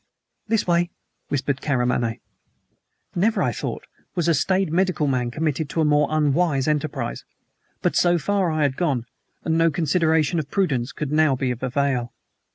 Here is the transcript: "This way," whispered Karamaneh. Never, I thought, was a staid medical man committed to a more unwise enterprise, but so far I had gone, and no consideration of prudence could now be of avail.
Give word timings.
"This 0.47 0.65
way," 0.65 0.89
whispered 1.29 1.61
Karamaneh. 1.61 2.17
Never, 3.13 3.43
I 3.43 3.51
thought, 3.51 3.83
was 4.15 4.27
a 4.27 4.33
staid 4.33 4.73
medical 4.73 5.05
man 5.05 5.29
committed 5.29 5.69
to 5.69 5.81
a 5.81 5.85
more 5.85 6.07
unwise 6.09 6.67
enterprise, 6.67 7.23
but 7.83 7.95
so 7.95 8.17
far 8.17 8.49
I 8.49 8.63
had 8.63 8.77
gone, 8.77 9.05
and 9.43 9.59
no 9.59 9.69
consideration 9.69 10.39
of 10.39 10.49
prudence 10.49 10.91
could 10.91 11.11
now 11.11 11.35
be 11.35 11.51
of 11.51 11.61
avail. 11.61 12.13